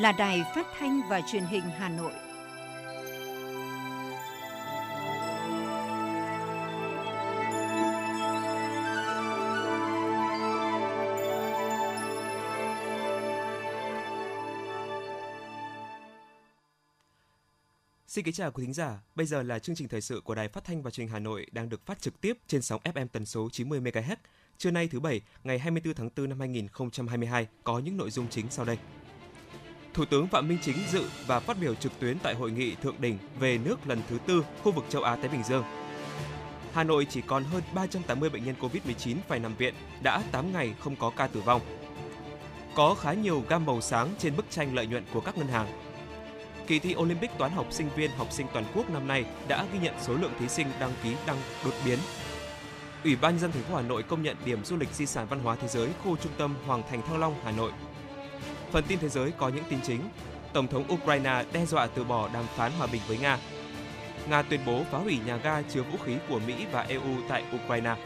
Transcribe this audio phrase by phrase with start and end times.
[0.00, 2.12] Là đài phát thanh và truyền hình Hà Nội.
[18.06, 18.98] Xin kính chào quý thính giả.
[19.14, 21.18] Bây giờ là chương trình thời sự của Đài Phát thanh và Truyền hình Hà
[21.18, 24.16] Nội đang được phát trực tiếp trên sóng FM tần số 90 MHz.
[24.58, 28.46] Trưa nay thứ bảy, ngày 24 tháng 4 năm 2022 có những nội dung chính
[28.50, 28.78] sau đây.
[29.94, 33.00] Thủ tướng Phạm Minh Chính dự và phát biểu trực tuyến tại hội nghị thượng
[33.00, 35.64] đỉnh về nước lần thứ tư khu vực châu Á Thái Bình Dương.
[36.72, 40.74] Hà Nội chỉ còn hơn 380 bệnh nhân COVID-19 phải nằm viện, đã 8 ngày
[40.80, 41.60] không có ca tử vong.
[42.74, 45.66] Có khá nhiều gam màu sáng trên bức tranh lợi nhuận của các ngân hàng.
[46.66, 49.78] Kỳ thi Olympic toán học sinh viên học sinh toàn quốc năm nay đã ghi
[49.78, 51.98] nhận số lượng thí sinh đăng ký tăng đột biến.
[53.04, 55.40] Ủy ban dân thành phố Hà Nội công nhận điểm du lịch di sản văn
[55.40, 57.72] hóa thế giới khu trung tâm Hoàng Thành Thăng Long, Hà Nội
[58.72, 60.00] Phần tin thế giới có những tin chính.
[60.52, 63.38] Tổng thống Ukraine đe dọa từ bỏ đàm phán hòa bình với Nga.
[64.28, 67.44] Nga tuyên bố phá hủy nhà ga chứa vũ khí của Mỹ và EU tại
[67.54, 67.96] Ukraine.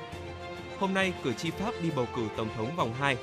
[0.79, 3.17] Hôm nay, cử tri Pháp đi bầu cử tổng thống vòng 2.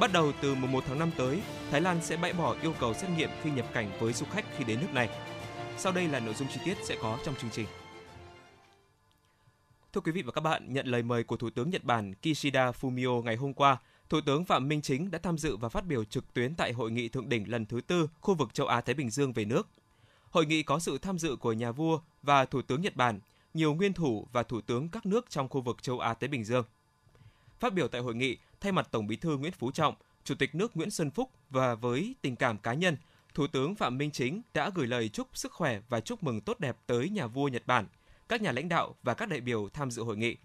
[0.00, 2.94] Bắt đầu từ mùng 1 tháng 5 tới, Thái Lan sẽ bãi bỏ yêu cầu
[2.94, 5.08] xét nghiệm khi nhập cảnh với du khách khi đến nước này.
[5.76, 7.66] Sau đây là nội dung chi tiết sẽ có trong chương trình.
[9.92, 12.70] Thưa quý vị và các bạn, nhận lời mời của Thủ tướng Nhật Bản Kishida
[12.70, 13.76] Fumio ngày hôm qua,
[14.08, 16.90] Thủ tướng Phạm Minh Chính đã tham dự và phát biểu trực tuyến tại hội
[16.90, 19.68] nghị thượng đỉnh lần thứ tư khu vực châu Á Thái Bình Dương về nước.
[20.30, 23.20] Hội nghị có sự tham dự của nhà vua và thủ tướng Nhật Bản,
[23.54, 26.44] nhiều nguyên thủ và thủ tướng các nước trong khu vực châu Á Thái Bình
[26.44, 26.64] Dương.
[27.60, 30.54] Phát biểu tại hội nghị, thay mặt Tổng Bí thư Nguyễn Phú Trọng, Chủ tịch
[30.54, 32.96] nước Nguyễn Xuân Phúc và với tình cảm cá nhân,
[33.34, 36.60] Thủ tướng Phạm Minh Chính đã gửi lời chúc sức khỏe và chúc mừng tốt
[36.60, 37.86] đẹp tới nhà vua Nhật Bản,
[38.28, 40.36] các nhà lãnh đạo và các đại biểu tham dự hội nghị.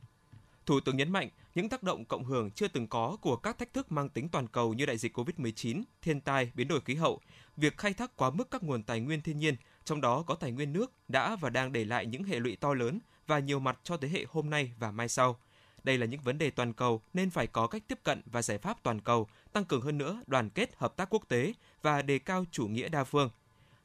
[0.66, 3.74] Thủ tướng nhấn mạnh những tác động cộng hưởng chưa từng có của các thách
[3.74, 7.22] thức mang tính toàn cầu như đại dịch COVID-19, thiên tai, biến đổi khí hậu,
[7.58, 9.56] việc khai thác quá mức các nguồn tài nguyên thiên nhiên,
[9.86, 12.74] trong đó có tài nguyên nước đã và đang để lại những hệ lụy to
[12.74, 15.40] lớn và nhiều mặt cho thế hệ hôm nay và mai sau.
[15.84, 18.58] Đây là những vấn đề toàn cầu nên phải có cách tiếp cận và giải
[18.58, 22.20] pháp toàn cầu, tăng cường hơn nữa đoàn kết hợp tác quốc tế và đề
[22.20, 23.30] cao chủ nghĩa đa phương.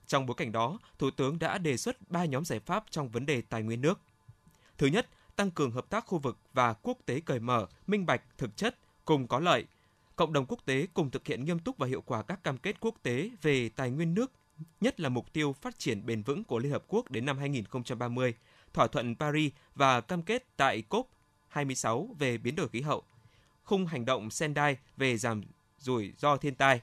[0.06, 3.26] Trong bối cảnh đó, Thủ tướng đã đề xuất ba nhóm giải pháp trong vấn
[3.26, 4.00] đề tài nguyên nước.
[4.78, 8.22] Thứ nhất, tăng cường hợp tác khu vực và quốc tế cởi mở, minh bạch,
[8.38, 9.64] thực chất, cùng có lợi.
[10.16, 12.80] Cộng đồng quốc tế cùng thực hiện nghiêm túc và hiệu quả các cam kết
[12.80, 14.32] quốc tế về tài nguyên nước,
[14.80, 18.34] nhất là mục tiêu phát triển bền vững của Liên Hợp Quốc đến năm 2030,
[18.72, 21.10] thỏa thuận Paris và cam kết tại COP
[21.48, 23.02] 26 về biến đổi khí hậu,
[23.64, 25.42] khung hành động Sendai về giảm
[25.78, 26.80] rủi ro thiên tai.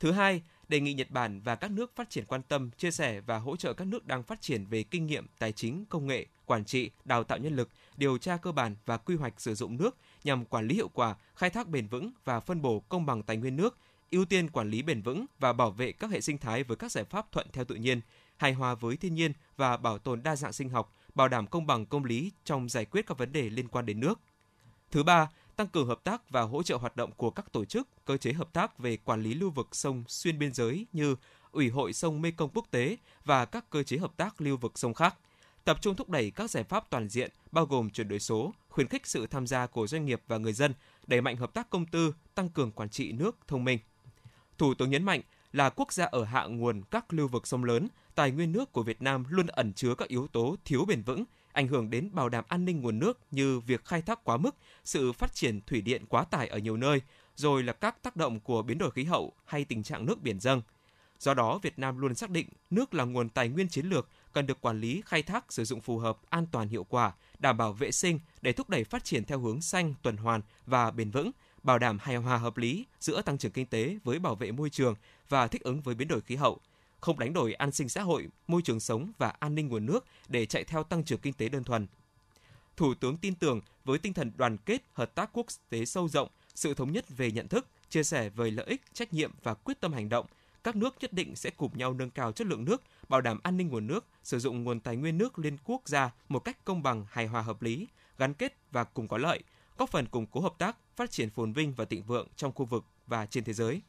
[0.00, 3.20] Thứ hai, đề nghị Nhật Bản và các nước phát triển quan tâm, chia sẻ
[3.20, 6.26] và hỗ trợ các nước đang phát triển về kinh nghiệm, tài chính, công nghệ,
[6.48, 9.76] quản trị, đào tạo nhân lực, điều tra cơ bản và quy hoạch sử dụng
[9.76, 13.22] nước nhằm quản lý hiệu quả, khai thác bền vững và phân bổ công bằng
[13.22, 13.76] tài nguyên nước,
[14.10, 16.92] ưu tiên quản lý bền vững và bảo vệ các hệ sinh thái với các
[16.92, 18.00] giải pháp thuận theo tự nhiên,
[18.36, 21.66] hài hòa với thiên nhiên và bảo tồn đa dạng sinh học, bảo đảm công
[21.66, 24.20] bằng công lý trong giải quyết các vấn đề liên quan đến nước.
[24.90, 27.88] Thứ ba, tăng cường hợp tác và hỗ trợ hoạt động của các tổ chức,
[28.04, 31.16] cơ chế hợp tác về quản lý lưu vực sông xuyên biên giới như
[31.52, 34.94] Ủy hội sông Mekong quốc tế và các cơ chế hợp tác lưu vực sông
[34.94, 35.14] khác
[35.64, 38.88] tập trung thúc đẩy các giải pháp toàn diện bao gồm chuyển đổi số, khuyến
[38.88, 40.74] khích sự tham gia của doanh nghiệp và người dân,
[41.06, 43.78] đẩy mạnh hợp tác công tư, tăng cường quản trị nước thông minh.
[44.58, 45.20] Thủ tướng nhấn mạnh
[45.52, 48.82] là quốc gia ở hạ nguồn các lưu vực sông lớn, tài nguyên nước của
[48.82, 52.28] Việt Nam luôn ẩn chứa các yếu tố thiếu bền vững, ảnh hưởng đến bảo
[52.28, 55.80] đảm an ninh nguồn nước như việc khai thác quá mức, sự phát triển thủy
[55.80, 57.00] điện quá tải ở nhiều nơi,
[57.36, 60.40] rồi là các tác động của biến đổi khí hậu hay tình trạng nước biển
[60.40, 60.62] dâng.
[61.18, 64.46] Do đó, Việt Nam luôn xác định nước là nguồn tài nguyên chiến lược cần
[64.46, 67.72] được quản lý, khai thác, sử dụng phù hợp, an toàn hiệu quả, đảm bảo
[67.72, 71.30] vệ sinh để thúc đẩy phát triển theo hướng xanh, tuần hoàn và bền vững,
[71.62, 74.70] bảo đảm hài hòa hợp lý giữa tăng trưởng kinh tế với bảo vệ môi
[74.70, 74.94] trường
[75.28, 76.58] và thích ứng với biến đổi khí hậu,
[77.00, 80.04] không đánh đổi an sinh xã hội, môi trường sống và an ninh nguồn nước
[80.28, 81.86] để chạy theo tăng trưởng kinh tế đơn thuần.
[82.76, 86.28] Thủ tướng tin tưởng với tinh thần đoàn kết, hợp tác quốc tế sâu rộng,
[86.54, 89.80] sự thống nhất về nhận thức, chia sẻ về lợi ích, trách nhiệm và quyết
[89.80, 90.26] tâm hành động,
[90.64, 93.56] các nước nhất định sẽ cùng nhau nâng cao chất lượng nước, bảo đảm an
[93.56, 96.82] ninh nguồn nước, sử dụng nguồn tài nguyên nước liên quốc gia một cách công
[96.82, 97.88] bằng, hài hòa hợp lý,
[98.18, 99.42] gắn kết và cùng có lợi,
[99.78, 102.64] góp phần củng cố hợp tác, phát triển phồn vinh và thịnh vượng trong khu
[102.64, 103.82] vực và trên thế giới.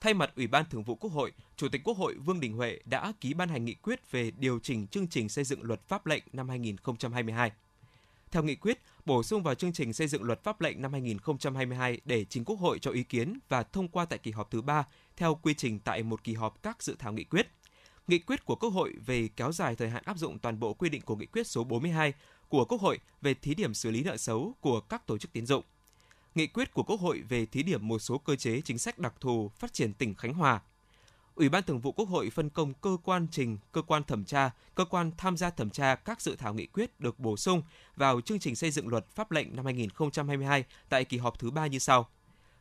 [0.00, 2.78] Thay mặt Ủy ban Thường vụ Quốc hội, Chủ tịch Quốc hội Vương Đình Huệ
[2.84, 6.06] đã ký ban hành nghị quyết về điều chỉnh chương trình xây dựng luật pháp
[6.06, 7.52] lệnh năm 2022.
[8.30, 12.00] Theo nghị quyết, bổ sung vào chương trình xây dựng luật pháp lệnh năm 2022
[12.04, 14.84] để chính Quốc hội cho ý kiến và thông qua tại kỳ họp thứ ba
[15.16, 17.48] theo quy trình tại một kỳ họp các dự thảo nghị quyết.
[18.06, 20.88] Nghị quyết của Quốc hội về kéo dài thời hạn áp dụng toàn bộ quy
[20.88, 22.12] định của nghị quyết số 42
[22.48, 25.46] của Quốc hội về thí điểm xử lý nợ xấu của các tổ chức tín
[25.46, 25.64] dụng.
[26.34, 29.14] nghị quyết của Quốc hội về thí điểm một số cơ chế chính sách đặc
[29.20, 30.60] thù phát triển tỉnh Khánh Hòa.
[31.38, 34.50] Ủy ban Thường vụ Quốc hội phân công cơ quan trình, cơ quan thẩm tra,
[34.74, 37.62] cơ quan tham gia thẩm tra các dự thảo nghị quyết được bổ sung
[37.96, 41.66] vào chương trình xây dựng luật pháp lệnh năm 2022 tại kỳ họp thứ ba
[41.66, 42.08] như sau.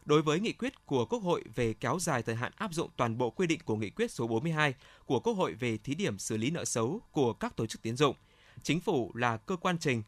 [0.06, 3.18] Đối với nghị quyết của Quốc hội về kéo dài thời hạn áp dụng toàn
[3.18, 4.74] bộ quy định của nghị quyết số 42
[5.06, 7.96] của Quốc hội về thí điểm xử lý nợ xấu của các tổ chức tiến
[7.96, 8.16] dụng,
[8.64, 10.04] chính phủ là cơ quan trình,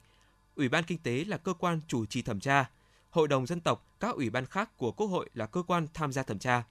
[0.55, 2.69] Ủy ban Kinh tế là cơ quan chủ trì thẩm tra,
[3.09, 6.11] Hội đồng dân tộc, các ủy ban khác của Quốc hội là cơ quan tham
[6.11, 6.63] gia thẩm tra.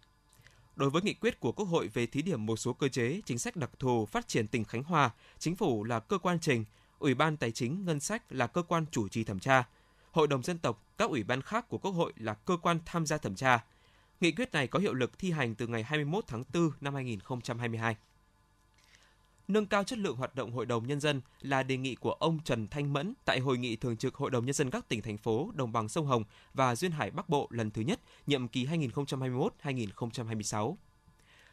[0.78, 3.38] Đối với nghị quyết của Quốc hội về thí điểm một số cơ chế chính
[3.38, 6.64] sách đặc thù phát triển tỉnh Khánh Hòa, chính phủ là cơ quan trình,
[6.98, 9.68] Ủy ban Tài chính Ngân sách là cơ quan chủ trì thẩm tra,
[10.10, 13.06] Hội đồng dân tộc, các ủy ban khác của Quốc hội là cơ quan tham
[13.06, 13.64] gia thẩm tra.
[14.20, 17.96] Nghị quyết này có hiệu lực thi hành từ ngày 21 tháng 4 năm 2022
[19.48, 22.38] nâng cao chất lượng hoạt động Hội đồng Nhân dân là đề nghị của ông
[22.44, 25.18] Trần Thanh Mẫn tại Hội nghị Thường trực Hội đồng Nhân dân các tỉnh, thành
[25.18, 26.24] phố Đồng bằng sông Hồng
[26.54, 30.74] và Duyên Hải Bắc Bộ lần thứ nhất, nhiệm kỳ 2021-2026.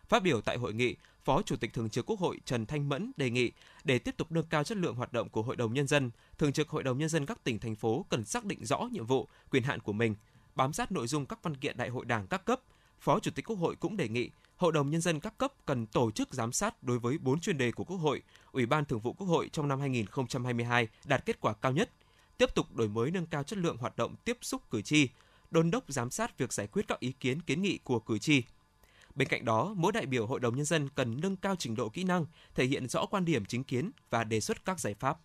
[0.07, 3.11] Phát biểu tại hội nghị, Phó Chủ tịch Thường trực Quốc hội Trần Thanh Mẫn
[3.17, 3.51] đề nghị
[3.83, 6.53] để tiếp tục nâng cao chất lượng hoạt động của Hội đồng Nhân dân, Thường
[6.53, 9.27] trực Hội đồng Nhân dân các tỉnh, thành phố cần xác định rõ nhiệm vụ,
[9.51, 10.15] quyền hạn của mình,
[10.55, 12.61] bám sát nội dung các văn kiện đại hội đảng các cấp.
[12.99, 15.85] Phó Chủ tịch Quốc hội cũng đề nghị Hội đồng Nhân dân các cấp cần
[15.85, 18.21] tổ chức giám sát đối với 4 chuyên đề của Quốc hội,
[18.51, 21.89] Ủy ban Thường vụ Quốc hội trong năm 2022 đạt kết quả cao nhất,
[22.37, 25.09] tiếp tục đổi mới nâng cao chất lượng hoạt động tiếp xúc cử tri,
[25.51, 28.43] đôn đốc giám sát việc giải quyết các ý kiến kiến nghị của cử tri.
[29.15, 31.89] Bên cạnh đó, mỗi đại biểu Hội đồng Nhân dân cần nâng cao trình độ
[31.89, 32.25] kỹ năng,
[32.55, 35.17] thể hiện rõ quan điểm chính kiến và đề xuất các giải pháp.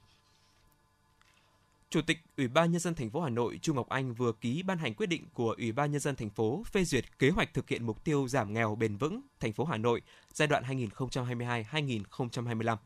[1.91, 4.63] Chủ tịch Ủy ban nhân dân thành phố Hà Nội Chu Ngọc Anh vừa ký
[4.63, 7.55] ban hành quyết định của Ủy ban nhân dân thành phố phê duyệt kế hoạch
[7.55, 10.03] thực hiện mục tiêu giảm nghèo bền vững thành phố Hà Nội
[10.33, 12.77] giai đoạn 2022-2025.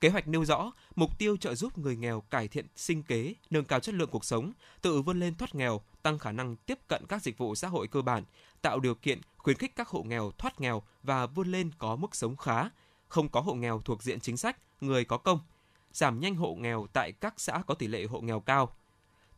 [0.00, 3.64] Kế hoạch nêu rõ mục tiêu trợ giúp người nghèo cải thiện sinh kế, nâng
[3.64, 4.52] cao chất lượng cuộc sống,
[4.82, 7.88] tự vươn lên thoát nghèo, tăng khả năng tiếp cận các dịch vụ xã hội
[7.88, 8.24] cơ bản,
[8.62, 12.16] tạo điều kiện khuyến khích các hộ nghèo thoát nghèo và vươn lên có mức
[12.16, 12.68] sống khá,
[13.08, 15.40] không có hộ nghèo thuộc diện chính sách, người có công–
[15.92, 18.72] giảm nhanh hộ nghèo tại các xã có tỷ lệ hộ nghèo cao.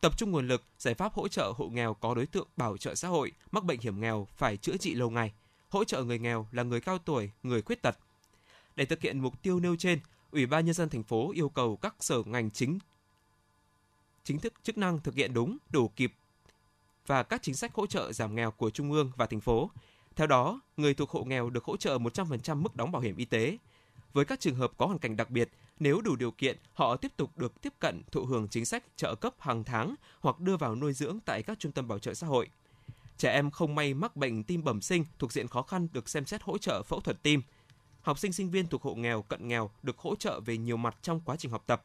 [0.00, 2.94] Tập trung nguồn lực, giải pháp hỗ trợ hộ nghèo có đối tượng bảo trợ
[2.94, 5.32] xã hội, mắc bệnh hiểm nghèo phải chữa trị lâu ngày,
[5.69, 7.99] hỗ trợ người nghèo là người cao tuổi, người khuyết tật.
[8.76, 10.00] Để thực hiện mục tiêu nêu trên,
[10.31, 12.79] Ủy ban nhân dân thành phố yêu cầu các sở ngành chính
[14.25, 16.12] chính thức chức năng thực hiện đúng, đủ kịp
[17.06, 19.70] và các chính sách hỗ trợ giảm nghèo của trung ương và thành phố.
[20.17, 23.25] Theo đó, người thuộc hộ nghèo được hỗ trợ 100% mức đóng bảo hiểm y
[23.25, 23.58] tế.
[24.12, 25.50] Với các trường hợp có hoàn cảnh đặc biệt,
[25.81, 29.15] nếu đủ điều kiện, họ tiếp tục được tiếp cận thụ hưởng chính sách trợ
[29.15, 32.27] cấp hàng tháng hoặc đưa vào nuôi dưỡng tại các trung tâm bảo trợ xã
[32.27, 32.49] hội.
[33.17, 36.27] Trẻ em không may mắc bệnh tim bẩm sinh thuộc diện khó khăn được xem
[36.27, 37.43] xét hỗ trợ phẫu thuật tim.
[38.03, 40.97] Học sinh sinh viên thuộc hộ nghèo, cận nghèo được hỗ trợ về nhiều mặt
[41.03, 41.85] trong quá trình học tập.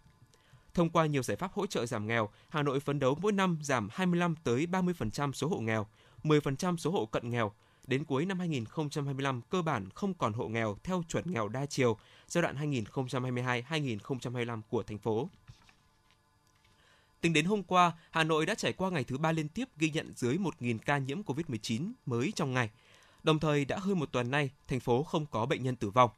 [0.74, 3.60] Thông qua nhiều giải pháp hỗ trợ giảm nghèo, Hà Nội phấn đấu mỗi năm
[3.62, 5.88] giảm 25 tới 30% số hộ nghèo,
[6.24, 7.52] 10% số hộ cận nghèo,
[7.88, 11.98] đến cuối năm 2025 cơ bản không còn hộ nghèo theo chuẩn nghèo đa chiều
[12.28, 15.30] giai đoạn 2022-2025 của thành phố.
[17.22, 19.90] Tính đến hôm qua, Hà Nội đã trải qua ngày thứ ba liên tiếp ghi
[19.90, 22.70] nhận dưới 1.000 ca nhiễm COVID-19 mới trong ngày.
[23.24, 26.12] Đồng thời đã hơn một tuần nay, thành phố không có bệnh nhân tử vong.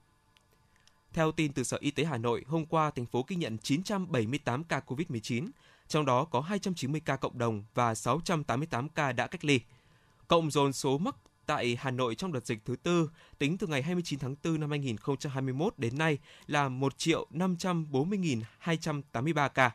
[1.14, 4.64] Theo tin từ Sở Y tế Hà Nội, hôm qua thành phố ghi nhận 978
[4.64, 5.50] ca COVID-19,
[5.88, 9.60] trong đó có 290 ca cộng đồng và 688 ca đã cách ly.
[10.28, 11.16] Cộng dồn số mắc
[11.48, 14.70] tại Hà Nội trong đợt dịch thứ tư tính từ ngày 29 tháng 4 năm
[14.70, 19.72] 2021 đến nay là 1 triệu 540.283 ca.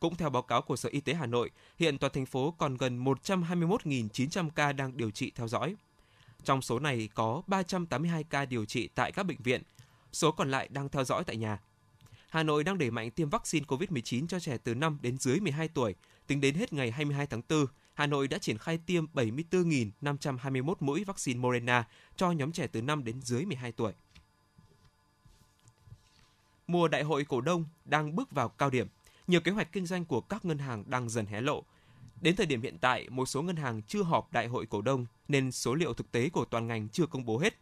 [0.00, 2.76] Cũng theo báo cáo của Sở Y tế Hà Nội, hiện toàn thành phố còn
[2.76, 5.74] gần 121.900 ca đang điều trị theo dõi.
[6.44, 9.62] Trong số này có 382 ca điều trị tại các bệnh viện,
[10.12, 11.58] số còn lại đang theo dõi tại nhà.
[12.28, 15.68] Hà Nội đang đẩy mạnh tiêm vaccine COVID-19 cho trẻ từ 5 đến dưới 12
[15.68, 15.94] tuổi.
[16.26, 21.04] Tính đến hết ngày 22 tháng 4, Hà Nội đã triển khai tiêm 74.521 mũi
[21.04, 23.92] vaccine Moderna cho nhóm trẻ từ 5 đến dưới 12 tuổi.
[26.66, 28.86] Mùa đại hội cổ đông đang bước vào cao điểm,
[29.26, 31.62] nhiều kế hoạch kinh doanh của các ngân hàng đang dần hé lộ.
[32.20, 35.06] Đến thời điểm hiện tại, một số ngân hàng chưa họp đại hội cổ đông
[35.28, 37.54] nên số liệu thực tế của toàn ngành chưa công bố hết.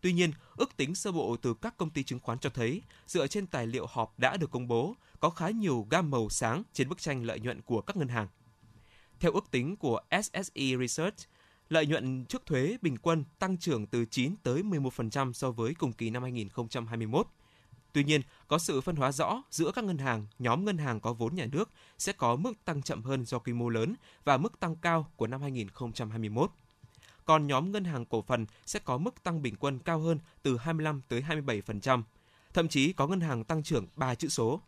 [0.00, 3.26] Tuy nhiên, ước tính sơ bộ từ các công ty chứng khoán cho thấy, dựa
[3.26, 6.88] trên tài liệu họp đã được công bố, có khá nhiều gam màu sáng trên
[6.88, 8.28] bức tranh lợi nhuận của các ngân hàng.
[9.22, 11.16] Theo ước tính của SSE Research,
[11.68, 15.92] lợi nhuận trước thuế bình quân tăng trưởng từ 9 tới 11% so với cùng
[15.92, 17.26] kỳ năm 2021.
[17.92, 21.12] Tuy nhiên, có sự phân hóa rõ giữa các ngân hàng, nhóm ngân hàng có
[21.12, 24.60] vốn nhà nước sẽ có mức tăng chậm hơn do quy mô lớn và mức
[24.60, 26.50] tăng cao của năm 2021.
[27.24, 30.56] Còn nhóm ngân hàng cổ phần sẽ có mức tăng bình quân cao hơn từ
[30.56, 32.02] 25 tới 27%,
[32.54, 34.60] thậm chí có ngân hàng tăng trưởng 3 chữ số.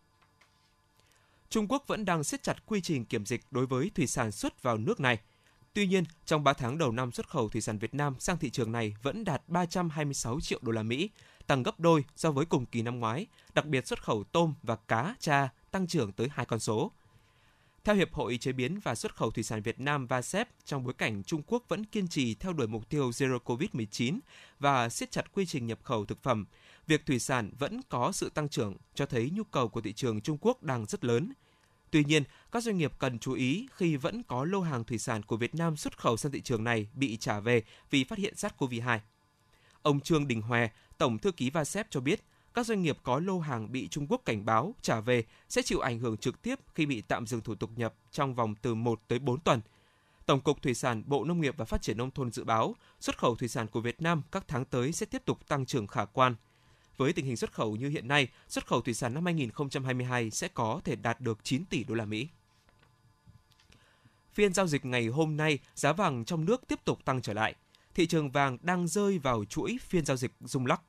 [1.49, 4.63] Trung Quốc vẫn đang siết chặt quy trình kiểm dịch đối với thủy sản xuất
[4.63, 5.19] vào nước này.
[5.73, 8.51] Tuy nhiên, trong 3 tháng đầu năm xuất khẩu thủy sản Việt Nam sang thị
[8.51, 11.11] trường này vẫn đạt 326 triệu đô la Mỹ,
[11.47, 14.77] tăng gấp đôi so với cùng kỳ năm ngoái, đặc biệt xuất khẩu tôm và
[14.77, 16.93] cá cha tăng trưởng tới hai con số.
[17.85, 20.93] Theo Hiệp hội Chế biến và Xuất khẩu Thủy sản Việt Nam VASEP, trong bối
[20.95, 24.19] cảnh Trung Quốc vẫn kiên trì theo đuổi mục tiêu Zero COVID-19
[24.59, 26.47] và siết chặt quy trình nhập khẩu thực phẩm,
[26.87, 30.21] việc thủy sản vẫn có sự tăng trưởng cho thấy nhu cầu của thị trường
[30.21, 31.33] Trung Quốc đang rất lớn.
[31.91, 32.23] Tuy nhiên,
[32.53, 35.55] các doanh nghiệp cần chú ý khi vẫn có lô hàng thủy sản của Việt
[35.55, 38.99] Nam xuất khẩu sang thị trường này bị trả về vì phát hiện SARS-CoV-2.
[39.83, 43.39] Ông Trương Đình Hòe, Tổng thư ký VASEP cho biết, các doanh nghiệp có lô
[43.39, 46.87] hàng bị Trung Quốc cảnh báo trả về sẽ chịu ảnh hưởng trực tiếp khi
[46.87, 49.61] bị tạm dừng thủ tục nhập trong vòng từ 1 tới 4 tuần.
[50.27, 53.19] Tổng cục Thủy sản, Bộ Nông nghiệp và Phát triển Nông thôn dự báo xuất
[53.19, 56.05] khẩu thủy sản của Việt Nam các tháng tới sẽ tiếp tục tăng trưởng khả
[56.05, 56.35] quan.
[56.97, 60.49] Với tình hình xuất khẩu như hiện nay, xuất khẩu thủy sản năm 2022 sẽ
[60.49, 62.29] có thể đạt được 9 tỷ đô la Mỹ.
[64.33, 67.55] Phiên giao dịch ngày hôm nay, giá vàng trong nước tiếp tục tăng trở lại.
[67.95, 70.81] Thị trường vàng đang rơi vào chuỗi phiên giao dịch rung lắc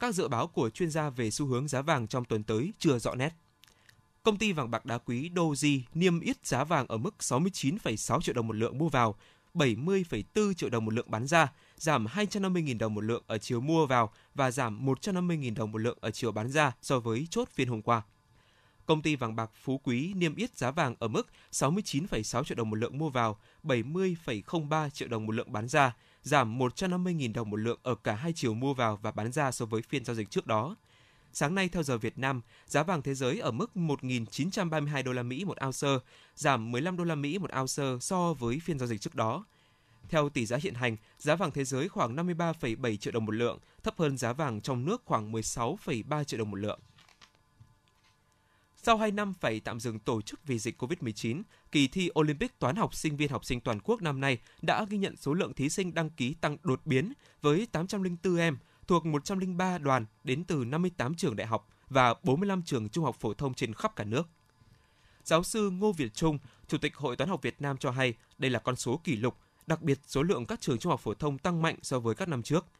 [0.00, 2.98] các dự báo của chuyên gia về xu hướng giá vàng trong tuần tới chưa
[2.98, 3.34] rõ nét.
[4.22, 8.34] Công ty vàng bạc đá quý Doji niêm yết giá vàng ở mức 69,6 triệu
[8.34, 9.14] đồng một lượng mua vào,
[9.54, 13.86] 70,4 triệu đồng một lượng bán ra, giảm 250.000 đồng một lượng ở chiều mua
[13.86, 17.68] vào và giảm 150.000 đồng một lượng ở chiều bán ra so với chốt phiên
[17.68, 18.02] hôm qua.
[18.86, 22.70] Công ty vàng bạc Phú Quý niêm yết giá vàng ở mức 69,6 triệu đồng
[22.70, 27.56] một lượng mua vào, 70,03 triệu đồng một lượng bán ra, giảm 150.000 đồng một
[27.56, 30.30] lượng ở cả hai chiều mua vào và bán ra so với phiên giao dịch
[30.30, 30.76] trước đó.
[31.32, 35.22] Sáng nay theo giờ Việt Nam, giá vàng thế giới ở mức 1.932 đô la
[35.22, 36.04] Mỹ một ounce,
[36.34, 39.44] giảm 15 đô la Mỹ một ounce so với phiên giao dịch trước đó.
[40.08, 43.58] Theo tỷ giá hiện hành, giá vàng thế giới khoảng 53,7 triệu đồng một lượng,
[43.82, 46.80] thấp hơn giá vàng trong nước khoảng 16,3 triệu đồng một lượng.
[48.86, 52.76] Sau 2 năm phải tạm dừng tổ chức vì dịch COVID-19, kỳ thi Olympic toán
[52.76, 55.68] học sinh viên học sinh toàn quốc năm nay đã ghi nhận số lượng thí
[55.68, 57.12] sinh đăng ký tăng đột biến
[57.42, 62.88] với 804 em thuộc 103 đoàn đến từ 58 trường đại học và 45 trường
[62.88, 64.28] trung học phổ thông trên khắp cả nước.
[65.24, 66.38] Giáo sư Ngô Việt Trung,
[66.68, 69.36] Chủ tịch Hội Toán học Việt Nam cho hay đây là con số kỷ lục,
[69.66, 72.28] đặc biệt số lượng các trường trung học phổ thông tăng mạnh so với các
[72.28, 72.66] năm trước–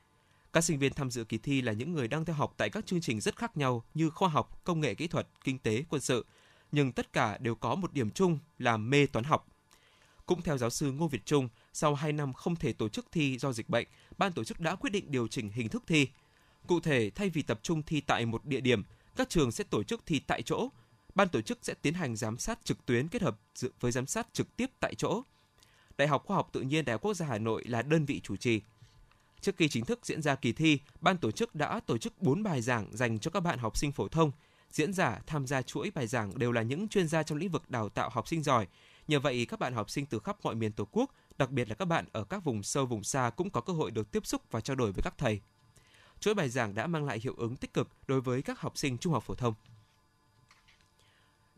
[0.52, 2.86] các sinh viên tham dự kỳ thi là những người đang theo học tại các
[2.86, 6.02] chương trình rất khác nhau như khoa học, công nghệ kỹ thuật, kinh tế, quân
[6.02, 6.26] sự,
[6.72, 9.46] nhưng tất cả đều có một điểm chung là mê toán học.
[10.26, 13.38] Cũng theo giáo sư Ngô Việt Trung, sau 2 năm không thể tổ chức thi
[13.38, 13.86] do dịch bệnh,
[14.18, 16.08] ban tổ chức đã quyết định điều chỉnh hình thức thi.
[16.66, 18.82] Cụ thể, thay vì tập trung thi tại một địa điểm,
[19.16, 20.68] các trường sẽ tổ chức thi tại chỗ.
[21.14, 23.38] Ban tổ chức sẽ tiến hành giám sát trực tuyến kết hợp
[23.80, 25.22] với giám sát trực tiếp tại chỗ.
[25.98, 28.20] Đại học Khoa học Tự nhiên Đại học Quốc gia Hà Nội là đơn vị
[28.20, 28.60] chủ trì.
[29.40, 32.42] Trước khi chính thức diễn ra kỳ thi, ban tổ chức đã tổ chức 4
[32.42, 34.32] bài giảng dành cho các bạn học sinh phổ thông.
[34.70, 37.70] Diễn giả tham gia chuỗi bài giảng đều là những chuyên gia trong lĩnh vực
[37.70, 38.66] đào tạo học sinh giỏi.
[39.08, 41.74] Nhờ vậy, các bạn học sinh từ khắp mọi miền Tổ quốc, đặc biệt là
[41.74, 44.42] các bạn ở các vùng sâu vùng xa cũng có cơ hội được tiếp xúc
[44.50, 45.40] và trao đổi với các thầy.
[46.20, 48.98] Chuỗi bài giảng đã mang lại hiệu ứng tích cực đối với các học sinh
[48.98, 49.54] trung học phổ thông.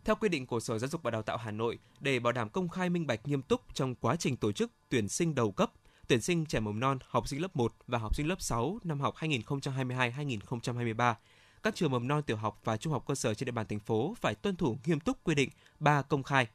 [0.04, 2.48] Theo quy định của Sở Giáo dục và Đào tạo Hà Nội, để bảo đảm
[2.48, 5.72] công khai minh bạch nghiêm túc trong quá trình tổ chức tuyển sinh đầu cấp,
[6.08, 9.00] tuyển sinh trẻ mầm non, học sinh lớp 1 và học sinh lớp 6 năm
[9.00, 11.14] học 2022-2023,
[11.62, 13.80] các trường mầm non tiểu học và trung học cơ sở trên địa bàn thành
[13.80, 15.50] phố phải tuân thủ nghiêm túc quy định
[15.80, 16.46] 3 công khai,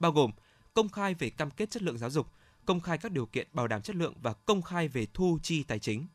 [0.00, 0.30] bao gồm
[0.74, 2.26] công khai về cam kết chất lượng giáo dục,
[2.66, 5.62] công khai các điều kiện bảo đảm chất lượng và công khai về thu chi
[5.62, 6.06] tài chính.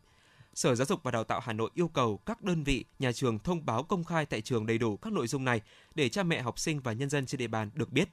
[0.53, 3.39] Sở Giáo dục và Đào tạo Hà Nội yêu cầu các đơn vị, nhà trường
[3.39, 5.61] thông báo công khai tại trường đầy đủ các nội dung này
[5.95, 8.09] để cha mẹ học sinh và nhân dân trên địa bàn được biết.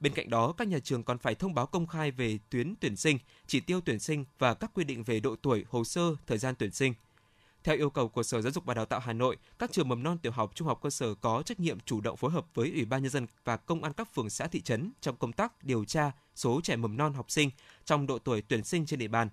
[0.00, 2.96] Bên cạnh đó, các nhà trường còn phải thông báo công khai về tuyến tuyển
[2.96, 6.38] sinh, chỉ tiêu tuyển sinh và các quy định về độ tuổi, hồ sơ, thời
[6.38, 6.94] gian tuyển sinh.
[7.64, 10.02] Theo yêu cầu của Sở Giáo dục và Đào tạo Hà Nội, các trường mầm
[10.02, 12.70] non tiểu học, trung học cơ sở có trách nhiệm chủ động phối hợp với
[12.70, 15.64] Ủy ban nhân dân và công an các phường xã thị trấn trong công tác
[15.64, 17.50] điều tra số trẻ mầm non học sinh
[17.84, 19.28] trong độ tuổi tuyển sinh trên địa bàn,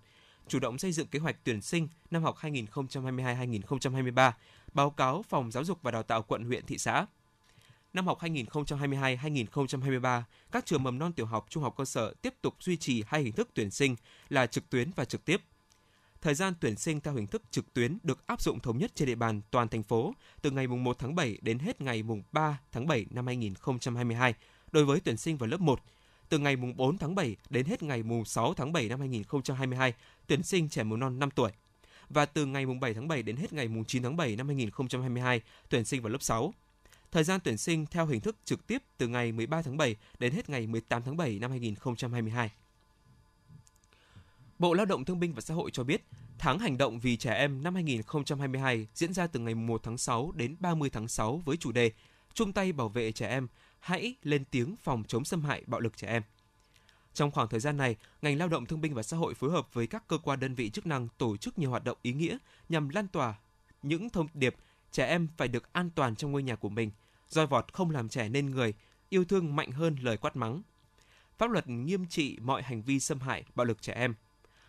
[0.47, 4.31] chủ động xây dựng kế hoạch tuyển sinh năm học 2022-2023,
[4.73, 7.05] báo cáo Phòng Giáo dục và Đào tạo quận huyện thị xã
[7.93, 10.21] năm học 2022-2023,
[10.51, 13.21] các trường mầm non tiểu học, trung học cơ sở tiếp tục duy trì hai
[13.21, 13.95] hình thức tuyển sinh
[14.29, 15.41] là trực tuyến và trực tiếp.
[16.21, 19.07] Thời gian tuyển sinh theo hình thức trực tuyến được áp dụng thống nhất trên
[19.07, 22.87] địa bàn toàn thành phố từ ngày 1 tháng 7 đến hết ngày 3 tháng
[22.87, 24.33] 7 năm 2022
[24.71, 25.79] đối với tuyển sinh vào lớp 1,
[26.29, 29.93] từ ngày 4 tháng 7 đến hết ngày 6 tháng 7 năm 2022
[30.27, 31.51] tuyển sinh trẻ mầm non 5 tuổi
[32.09, 35.85] và từ ngày 7 tháng 7 đến hết ngày 9 tháng 7 năm 2022 tuyển
[35.85, 36.53] sinh vào lớp 6.
[37.11, 40.33] Thời gian tuyển sinh theo hình thức trực tiếp từ ngày 13 tháng 7 đến
[40.33, 42.51] hết ngày 18 tháng 7 năm 2022.
[44.59, 46.03] Bộ Lao động Thương binh và Xã hội cho biết,
[46.39, 50.31] tháng hành động vì trẻ em năm 2022 diễn ra từ ngày 1 tháng 6
[50.35, 51.91] đến 30 tháng 6 với chủ đề
[52.33, 53.47] chung tay bảo vệ trẻ em
[53.79, 56.23] hãy lên tiếng phòng chống xâm hại bạo lực trẻ em.
[57.13, 59.73] Trong khoảng thời gian này, ngành lao động thương binh và xã hội phối hợp
[59.73, 62.37] với các cơ quan đơn vị chức năng tổ chức nhiều hoạt động ý nghĩa
[62.69, 63.35] nhằm lan tỏa
[63.83, 64.55] những thông điệp
[64.91, 66.91] trẻ em phải được an toàn trong ngôi nhà của mình,
[67.27, 68.73] roi vọt không làm trẻ nên người,
[69.09, 70.61] yêu thương mạnh hơn lời quát mắng.
[71.37, 74.15] Pháp luật nghiêm trị mọi hành vi xâm hại, bạo lực trẻ em.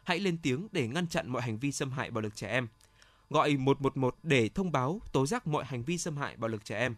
[0.05, 2.69] Hãy lên tiếng để ngăn chặn mọi hành vi xâm hại bạo lực trẻ em.
[3.31, 6.79] Gọi 111 để thông báo, tố giác mọi hành vi xâm hại bạo lực trẻ
[6.79, 6.95] em.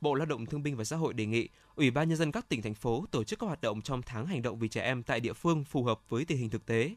[0.00, 2.48] Bộ Lao động Thương binh và Xã hội đề nghị Ủy ban nhân dân các
[2.48, 5.02] tỉnh thành phố tổ chức các hoạt động trong tháng hành động vì trẻ em
[5.02, 6.94] tại địa phương phù hợp với tình hình thực tế.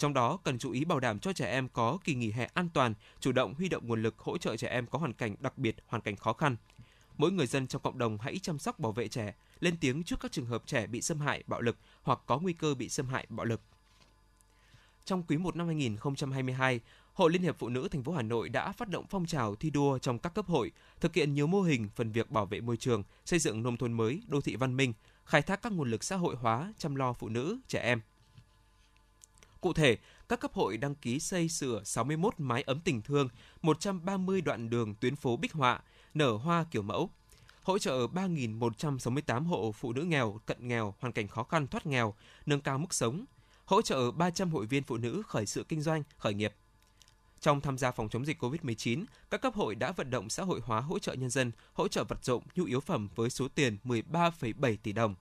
[0.00, 2.68] Trong đó cần chú ý bảo đảm cho trẻ em có kỳ nghỉ hè an
[2.74, 5.58] toàn, chủ động huy động nguồn lực hỗ trợ trẻ em có hoàn cảnh đặc
[5.58, 6.56] biệt, hoàn cảnh khó khăn.
[7.16, 10.20] Mỗi người dân trong cộng đồng hãy chăm sóc bảo vệ trẻ, lên tiếng trước
[10.20, 13.08] các trường hợp trẻ bị xâm hại bạo lực hoặc có nguy cơ bị xâm
[13.08, 13.60] hại bạo lực.
[15.04, 16.80] Trong quý 1 năm 2022,
[17.12, 19.70] Hội Liên hiệp Phụ nữ thành phố Hà Nội đã phát động phong trào thi
[19.70, 22.76] đua trong các cấp hội, thực hiện nhiều mô hình phần việc bảo vệ môi
[22.76, 24.92] trường, xây dựng nông thôn mới, đô thị văn minh,
[25.24, 28.00] khai thác các nguồn lực xã hội hóa chăm lo phụ nữ, trẻ em.
[29.60, 29.96] Cụ thể,
[30.28, 33.28] các cấp hội đăng ký xây sửa 61 mái ấm tình thương,
[33.62, 35.80] 130 đoạn đường tuyến phố bích họa,
[36.14, 37.10] nở hoa kiểu mẫu,
[37.62, 42.14] hỗ trợ 3.168 hộ phụ nữ nghèo, cận nghèo, hoàn cảnh khó khăn thoát nghèo,
[42.46, 43.24] nâng cao mức sống,
[43.64, 46.52] hỗ trợ 300 hội viên phụ nữ khởi sự kinh doanh, khởi nghiệp.
[47.40, 50.60] Trong tham gia phòng chống dịch COVID-19, các cấp hội đã vận động xã hội
[50.64, 53.76] hóa hỗ trợ nhân dân, hỗ trợ vật dụng, nhu yếu phẩm với số tiền
[53.84, 55.14] 13,7 tỷ đồng.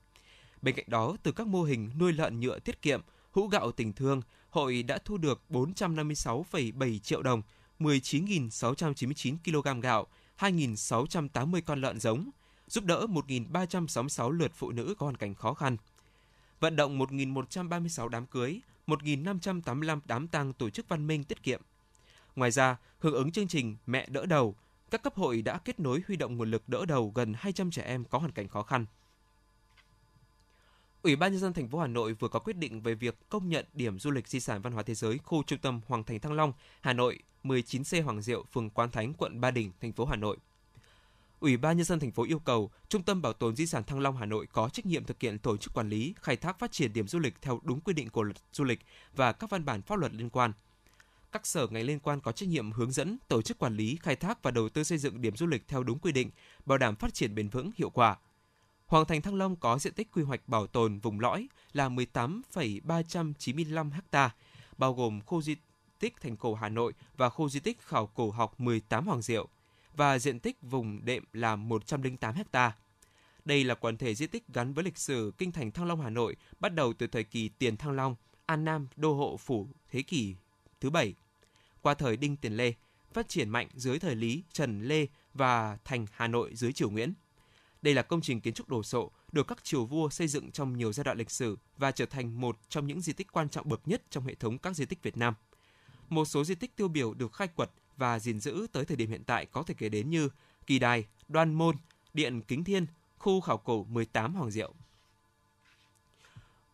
[0.62, 3.02] Bên cạnh đó, từ các mô hình nuôi lợn nhựa tiết kiệm,
[3.40, 7.42] hũ gạo tình thương, hội đã thu được 456,7 triệu đồng,
[7.80, 10.08] 19.699 kg gạo,
[10.40, 12.30] 2.680 con lợn giống,
[12.68, 15.78] giúp đỡ 1.366 lượt phụ nữ có hoàn cảnh khó khăn.
[16.60, 21.62] Vận động 1.136 đám cưới, 1.585 đám tang tổ chức văn minh tiết kiệm.
[22.36, 24.56] Ngoài ra, hưởng ứng chương trình Mẹ đỡ đầu,
[24.92, 27.84] các cấp hội đã kết nối huy động nguồn lực đỡ đầu gần 200 trẻ
[27.84, 28.86] em có hoàn cảnh khó khăn.
[31.02, 33.50] Ủy ban nhân dân thành phố Hà Nội vừa có quyết định về việc công
[33.50, 36.20] nhận điểm du lịch di sản văn hóa thế giới khu trung tâm Hoàng Thành
[36.20, 40.06] Thăng Long, Hà Nội, 19C Hoàng Diệu, phường Quán Thánh, quận Ba Đình, thành phố
[40.06, 40.38] Hà Nội.
[41.40, 44.00] Ủy ban nhân dân thành phố yêu cầu Trung tâm Bảo tồn Di sản Thăng
[44.00, 46.72] Long Hà Nội có trách nhiệm thực hiện tổ chức quản lý, khai thác phát
[46.72, 48.80] triển điểm du lịch theo đúng quy định của luật du lịch
[49.16, 50.54] và các văn bản pháp luật liên quan.
[51.32, 54.16] Các sở ngành liên quan có trách nhiệm hướng dẫn, tổ chức quản lý, khai
[54.16, 56.32] thác và đầu tư xây dựng điểm du lịch theo đúng quy định,
[56.66, 58.18] bảo đảm phát triển bền vững, hiệu quả.
[58.90, 63.92] Hoàng thành Thăng Long có diện tích quy hoạch bảo tồn vùng lõi là 18,395
[64.12, 64.36] ha,
[64.78, 65.56] bao gồm khu di
[66.00, 69.48] tích thành cổ Hà Nội và khu di tích khảo cổ học 18 Hoàng Diệu
[69.96, 72.76] và diện tích vùng đệm là 108 ha.
[73.46, 76.10] Đây là quần thể di tích gắn với lịch sử kinh thành Thăng Long Hà
[76.10, 80.02] Nội bắt đầu từ thời kỳ tiền Thăng Long, An Nam, đô hộ phủ thế
[80.02, 80.36] kỷ
[80.82, 81.16] thứ bảy.
[81.82, 82.74] Qua thời Đinh Tiền Lê,
[83.14, 87.14] phát triển mạnh dưới thời Lý, Trần Lê và thành Hà Nội dưới triều Nguyễn.
[87.82, 90.78] Đây là công trình kiến trúc đồ sộ được các triều vua xây dựng trong
[90.78, 93.70] nhiều giai đoạn lịch sử và trở thành một trong những di tích quan trọng
[93.70, 95.34] bậc nhất trong hệ thống các di tích Việt Nam.
[96.10, 99.10] Một số di tích tiêu biểu được khai quật và gìn giữ tới thời điểm
[99.10, 100.30] hiện tại có thể kể đến như
[100.66, 101.76] Kỳ Đài, Đoan Môn,
[102.14, 102.86] Điện Kính Thiên,
[103.18, 104.74] khu khảo cổ 18 Hoàng Diệu.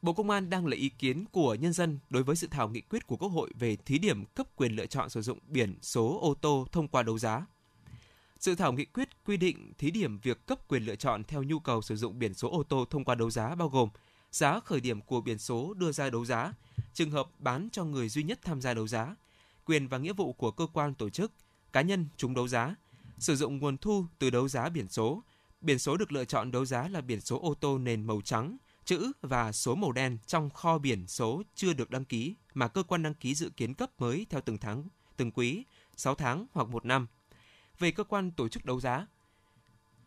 [0.02, 2.82] Bộ Công an đang lấy ý kiến của nhân dân đối với dự thảo nghị
[2.82, 6.20] quyết của Quốc hội về thí điểm cấp quyền lựa chọn sử dụng biển số
[6.22, 7.46] ô tô thông qua đấu giá.
[8.40, 11.60] Dự thảo nghị quyết quy định thí điểm việc cấp quyền lựa chọn theo nhu
[11.60, 13.90] cầu sử dụng biển số ô tô thông qua đấu giá bao gồm
[14.32, 16.54] giá khởi điểm của biển số đưa ra đấu giá,
[16.94, 19.16] trường hợp bán cho người duy nhất tham gia đấu giá,
[19.66, 21.32] quyền và nghĩa vụ của cơ quan tổ chức,
[21.74, 22.76] cá nhân trúng đấu giá,
[23.20, 25.24] sử dụng nguồn thu từ đấu giá biển số.
[25.62, 28.58] Biển số được lựa chọn đấu giá là biển số ô tô nền màu trắng,
[28.86, 32.84] chữ và số màu đen trong kho biển số chưa được đăng ký mà cơ
[32.84, 34.84] quan đăng ký dự kiến cấp mới theo từng tháng,
[35.18, 35.64] từng quý,
[35.96, 37.08] 6 tháng hoặc một năm.
[37.80, 39.06] Về cơ quan tổ chức đấu giá,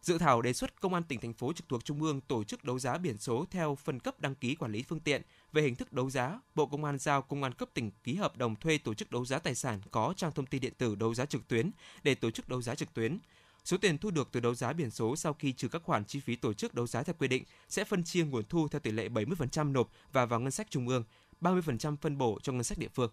[0.03, 2.65] Dự thảo đề xuất công an tỉnh thành phố trực thuộc trung ương tổ chức
[2.65, 5.23] đấu giá biển số theo phân cấp đăng ký quản lý phương tiện.
[5.53, 8.37] Về hình thức đấu giá, Bộ Công an giao công an cấp tỉnh ký hợp
[8.37, 11.15] đồng thuê tổ chức đấu giá tài sản có trang thông tin điện tử đấu
[11.15, 11.71] giá trực tuyến
[12.03, 13.19] để tổ chức đấu giá trực tuyến.
[13.65, 16.21] Số tiền thu được từ đấu giá biển số sau khi trừ các khoản chi
[16.21, 18.91] phí tổ chức đấu giá theo quy định sẽ phân chia nguồn thu theo tỷ
[18.91, 21.05] lệ 70% nộp và vào ngân sách trung ương,
[21.41, 23.11] 30% phân bổ cho ngân sách địa phương.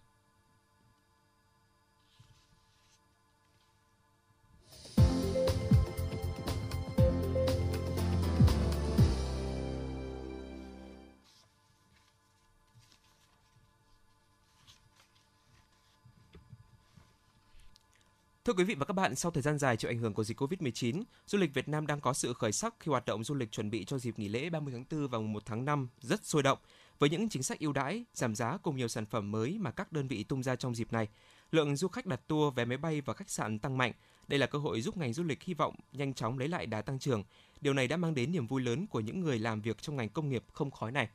[18.46, 20.42] Thưa quý vị và các bạn, sau thời gian dài chịu ảnh hưởng của dịch
[20.42, 23.52] Covid-19, du lịch Việt Nam đang có sự khởi sắc khi hoạt động du lịch
[23.52, 26.44] chuẩn bị cho dịp nghỉ lễ 30 tháng 4 và 1 tháng 5 rất sôi
[26.44, 26.58] động
[27.00, 29.92] với những chính sách ưu đãi, giảm giá cùng nhiều sản phẩm mới mà các
[29.92, 31.08] đơn vị tung ra trong dịp này.
[31.52, 33.92] lượng du khách đặt tour, vé máy bay và khách sạn tăng mạnh.
[34.28, 36.82] Đây là cơ hội giúp ngành du lịch hy vọng nhanh chóng lấy lại đà
[36.82, 37.24] tăng trưởng.
[37.62, 40.10] Điều này đã mang đến niềm vui lớn của những người làm việc trong ngành
[40.10, 41.10] công nghiệp không khói này.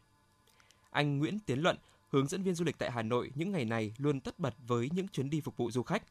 [0.91, 1.77] Anh Nguyễn Tiến Luận,
[2.09, 4.91] hướng dẫn viên du lịch tại Hà Nội những ngày này luôn tất bật với
[4.95, 6.03] những chuyến đi phục vụ du khách.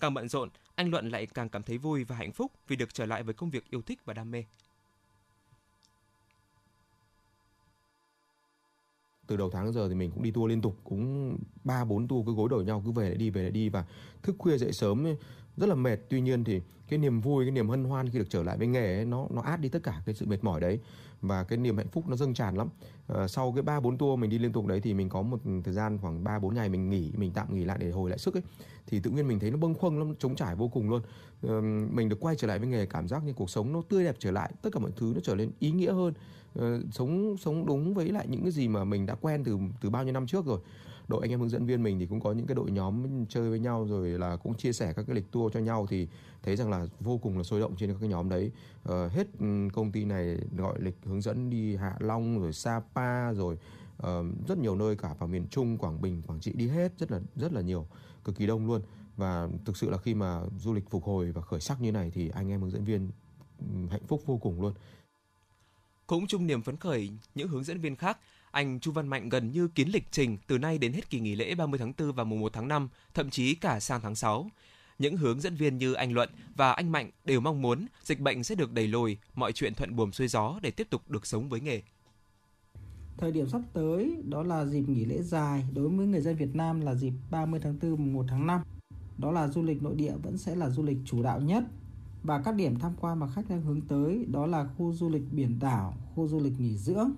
[0.00, 2.94] Càng bận rộn, anh Luận lại càng cảm thấy vui và hạnh phúc vì được
[2.94, 4.44] trở lại với công việc yêu thích và đam mê.
[9.26, 12.26] từ đầu tháng giờ thì mình cũng đi tour liên tục cũng ba bốn tour
[12.26, 13.84] cứ gối đổi nhau cứ về lại đi về lại đi và
[14.22, 15.06] thức khuya dậy sớm
[15.56, 18.30] rất là mệt tuy nhiên thì cái niềm vui cái niềm hân hoan khi được
[18.30, 20.60] trở lại với nghề ấy, nó nó át đi tất cả cái sự mệt mỏi
[20.60, 20.80] đấy
[21.26, 22.68] và cái niềm hạnh phúc nó dâng tràn lắm.
[23.08, 25.38] À, sau cái ba bốn tour mình đi liên tục đấy thì mình có một
[25.64, 28.18] thời gian khoảng ba bốn ngày mình nghỉ mình tạm nghỉ lại để hồi lại
[28.18, 28.42] sức ấy.
[28.86, 31.02] Thì tự nhiên mình thấy nó bâng khuâng lắm trống trải vô cùng luôn.
[31.42, 31.60] À,
[31.92, 34.16] mình được quay trở lại với nghề cảm giác như cuộc sống nó tươi đẹp
[34.18, 36.14] trở lại tất cả mọi thứ nó trở nên ý nghĩa hơn.
[36.60, 39.90] À, sống sống đúng với lại những cái gì mà mình đã quen từ từ
[39.90, 40.60] bao nhiêu năm trước rồi
[41.08, 43.50] đội anh em hướng dẫn viên mình thì cũng có những cái đội nhóm chơi
[43.50, 46.08] với nhau rồi là cũng chia sẻ các cái lịch tour cho nhau thì
[46.42, 48.50] thấy rằng là vô cùng là sôi động trên các cái nhóm đấy.
[48.82, 53.32] Uh, hết ừ, công ty này gọi lịch hướng dẫn đi Hạ Long rồi Sapa
[53.32, 53.58] rồi
[54.02, 54.06] uh,
[54.48, 57.20] rất nhiều nơi cả vào miền Trung Quảng Bình Quảng Trị đi hết rất là
[57.36, 57.86] rất là nhiều
[58.24, 58.82] cực kỳ đông luôn.
[59.16, 62.10] Và thực sự là khi mà du lịch phục hồi và khởi sắc như này
[62.14, 63.10] thì anh em hướng dẫn viên
[63.58, 64.72] ừ, hạnh phúc vô cùng luôn.
[66.06, 68.18] Cũng chung niềm phấn khởi những hướng dẫn viên khác
[68.54, 71.34] anh Chu Văn Mạnh gần như kiến lịch trình từ nay đến hết kỳ nghỉ
[71.34, 74.50] lễ 30 tháng 4 và mùng 1 tháng 5, thậm chí cả sang tháng 6.
[74.98, 78.44] Những hướng dẫn viên như anh Luận và anh Mạnh đều mong muốn dịch bệnh
[78.44, 81.48] sẽ được đẩy lùi, mọi chuyện thuận buồm xuôi gió để tiếp tục được sống
[81.48, 81.82] với nghề.
[83.16, 86.54] Thời điểm sắp tới đó là dịp nghỉ lễ dài đối với người dân Việt
[86.54, 88.60] Nam là dịp 30 tháng 4 mùng 1 tháng 5.
[89.18, 91.64] Đó là du lịch nội địa vẫn sẽ là du lịch chủ đạo nhất
[92.22, 95.22] và các điểm tham quan mà khách đang hướng tới đó là khu du lịch
[95.32, 97.10] biển đảo, khu du lịch nghỉ dưỡng,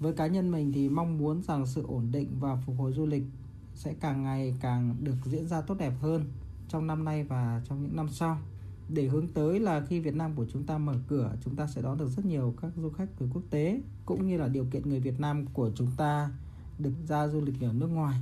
[0.00, 3.06] với cá nhân mình thì mong muốn rằng sự ổn định và phục hồi du
[3.06, 3.22] lịch
[3.74, 6.24] sẽ càng ngày càng được diễn ra tốt đẹp hơn
[6.68, 8.38] trong năm nay và trong những năm sau
[8.88, 11.82] để hướng tới là khi Việt Nam của chúng ta mở cửa chúng ta sẽ
[11.82, 14.88] đón được rất nhiều các du khách từ quốc tế cũng như là điều kiện
[14.88, 16.30] người Việt Nam của chúng ta
[16.78, 18.20] được ra du lịch ở nước ngoài.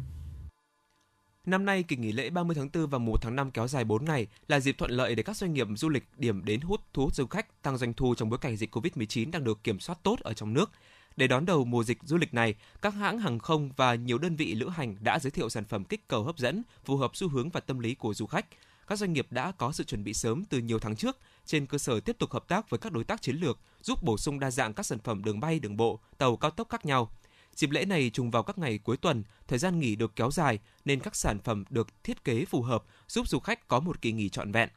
[1.47, 4.05] Năm nay, kỳ nghỉ lễ 30 tháng 4 và 1 tháng 5 kéo dài 4
[4.05, 7.03] ngày là dịp thuận lợi để các doanh nghiệp du lịch điểm đến hút thu
[7.03, 9.99] hút du khách, tăng doanh thu trong bối cảnh dịch Covid-19 đang được kiểm soát
[10.03, 10.71] tốt ở trong nước.
[11.17, 14.37] Để đón đầu mùa dịch du lịch này, các hãng hàng không và nhiều đơn
[14.37, 17.29] vị lữ hành đã giới thiệu sản phẩm kích cầu hấp dẫn, phù hợp xu
[17.29, 18.47] hướng và tâm lý của du khách.
[18.87, 21.79] Các doanh nghiệp đã có sự chuẩn bị sớm từ nhiều tháng trước, trên cơ
[21.79, 24.51] sở tiếp tục hợp tác với các đối tác chiến lược, giúp bổ sung đa
[24.51, 27.11] dạng các sản phẩm đường bay, đường bộ, tàu cao tốc khác nhau.
[27.55, 30.59] Dịp lễ này trùng vào các ngày cuối tuần, thời gian nghỉ được kéo dài
[30.85, 34.13] nên các sản phẩm được thiết kế phù hợp, giúp du khách có một kỳ
[34.13, 34.69] nghỉ trọn vẹn.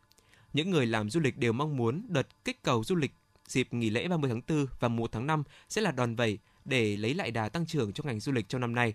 [0.54, 3.12] Những người làm du lịch đều mong muốn đợt kích cầu du lịch
[3.52, 6.98] dịp nghỉ lễ 30 tháng 4 và 1 tháng 5 sẽ là đòn bẩy để
[6.98, 8.94] lấy lại đà tăng trưởng cho ngành du lịch trong năm nay.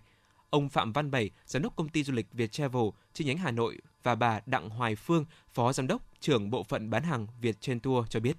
[0.51, 3.51] Ông Phạm Văn Bảy, giám đốc công ty du lịch Việt Travel chi nhánh Hà
[3.51, 7.57] Nội và bà Đặng Hoài Phương, phó giám đốc trưởng bộ phận bán hàng Việt
[7.61, 8.37] trên tour cho biết.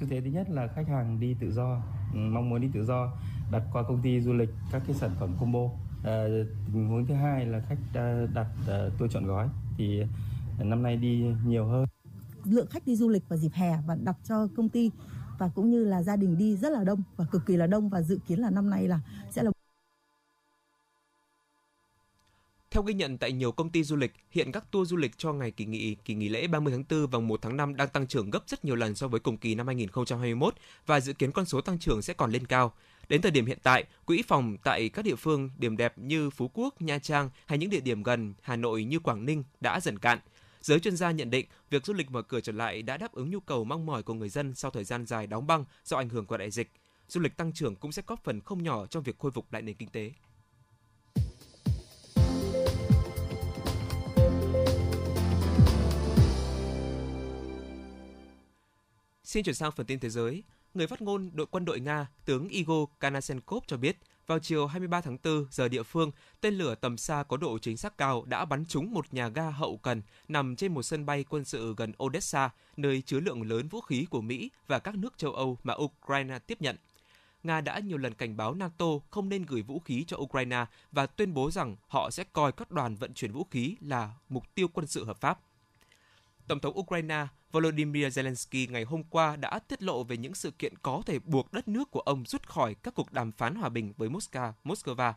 [0.00, 2.84] Xu thế thứ nhất là khách hàng đi tự do, ừ, mong muốn đi tự
[2.84, 3.12] do,
[3.52, 5.68] đặt qua công ty du lịch các cái sản phẩm combo.
[6.04, 6.24] À,
[6.72, 10.02] tình huống thứ hai là khách ờ, đặt ờ, tour chọn gói thì
[10.58, 11.86] năm nay đi nhiều hơn
[12.50, 14.90] lượng khách đi du lịch vào dịp hè và đặt cho công ty
[15.38, 17.88] và cũng như là gia đình đi rất là đông và cực kỳ là đông
[17.88, 19.50] và dự kiến là năm nay là sẽ là
[22.70, 25.32] theo ghi nhận tại nhiều công ty du lịch, hiện các tour du lịch cho
[25.32, 28.06] ngày kỳ nghỉ kỳ nghỉ lễ 30 tháng 4 và 1 tháng 5 đang tăng
[28.06, 30.54] trưởng gấp rất nhiều lần so với cùng kỳ năm 2021
[30.86, 32.72] và dự kiến con số tăng trưởng sẽ còn lên cao.
[33.08, 36.50] Đến thời điểm hiện tại, quỹ phòng tại các địa phương điểm đẹp như Phú
[36.54, 39.98] Quốc, Nha Trang hay những địa điểm gần Hà Nội như Quảng Ninh đã dần
[39.98, 40.18] cạn.
[40.68, 43.30] Giới chuyên gia nhận định, việc du lịch mở cửa trở lại đã đáp ứng
[43.30, 46.08] nhu cầu mong mỏi của người dân sau thời gian dài đóng băng do ảnh
[46.08, 46.72] hưởng của đại dịch.
[47.08, 49.62] Du lịch tăng trưởng cũng sẽ góp phần không nhỏ trong việc khôi phục lại
[49.62, 50.12] nền kinh tế.
[59.24, 60.42] Xin chuyển sang phần tin thế giới.
[60.74, 65.00] Người phát ngôn đội quân đội Nga, tướng Igor Kanasenkov cho biết, vào chiều 23
[65.00, 66.10] tháng 4 giờ địa phương,
[66.40, 69.50] tên lửa tầm xa có độ chính xác cao đã bắn trúng một nhà ga
[69.50, 73.68] hậu cần nằm trên một sân bay quân sự gần Odessa, nơi chứa lượng lớn
[73.68, 76.76] vũ khí của Mỹ và các nước châu Âu mà Ukraine tiếp nhận.
[77.42, 81.06] Nga đã nhiều lần cảnh báo NATO không nên gửi vũ khí cho Ukraine và
[81.06, 84.68] tuyên bố rằng họ sẽ coi các đoàn vận chuyển vũ khí là mục tiêu
[84.68, 85.40] quân sự hợp pháp.
[86.48, 90.74] Tổng thống Ukraine Volodymyr Zelensky ngày hôm qua đã tiết lộ về những sự kiện
[90.82, 93.92] có thể buộc đất nước của ông rút khỏi các cuộc đàm phán hòa bình
[93.96, 94.52] với Moscow.
[94.64, 95.12] Moscow.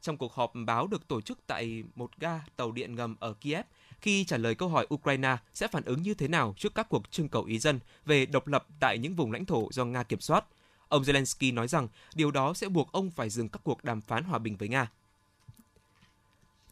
[0.00, 3.66] Trong cuộc họp báo được tổ chức tại một ga tàu điện ngầm ở Kiev,
[4.00, 7.10] khi trả lời câu hỏi Ukraine sẽ phản ứng như thế nào trước các cuộc
[7.10, 10.20] trưng cầu ý dân về độc lập tại những vùng lãnh thổ do Nga kiểm
[10.20, 10.44] soát,
[10.88, 14.24] ông Zelensky nói rằng điều đó sẽ buộc ông phải dừng các cuộc đàm phán
[14.24, 14.90] hòa bình với Nga.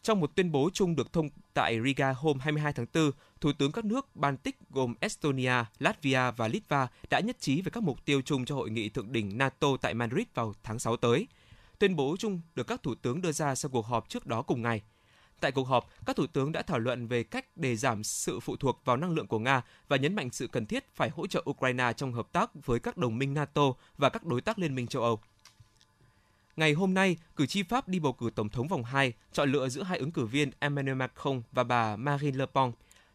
[0.01, 3.11] Trong một tuyên bố chung được thông Tại Riga hôm 22 tháng 4,
[3.41, 7.83] Thủ tướng các nước Baltic gồm Estonia, Latvia và Litva đã nhất trí về các
[7.83, 11.27] mục tiêu chung cho hội nghị thượng đỉnh NATO tại Madrid vào tháng 6 tới.
[11.79, 14.61] Tuyên bố chung được các thủ tướng đưa ra sau cuộc họp trước đó cùng
[14.61, 14.81] ngày.
[15.39, 18.55] Tại cuộc họp, các thủ tướng đã thảo luận về cách để giảm sự phụ
[18.55, 21.43] thuộc vào năng lượng của Nga và nhấn mạnh sự cần thiết phải hỗ trợ
[21.49, 24.87] Ukraine trong hợp tác với các đồng minh NATO và các đối tác Liên minh
[24.87, 25.19] châu Âu.
[26.61, 29.69] Ngày hôm nay, cử tri Pháp đi bầu cử Tổng thống vòng 2, chọn lựa
[29.69, 32.71] giữa hai ứng cử viên Emmanuel Macron và bà Marine Le Pen.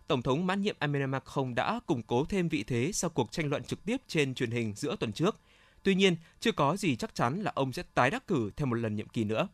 [0.07, 3.51] Tổng thống mãn nhiệm Emmanuel Macron đã củng cố thêm vị thế sau cuộc tranh
[3.51, 5.41] luận trực tiếp trên truyền hình giữa tuần trước.
[5.83, 8.77] Tuy nhiên, chưa có gì chắc chắn là ông sẽ tái đắc cử thêm một
[8.77, 9.49] lần nhiệm kỳ nữa.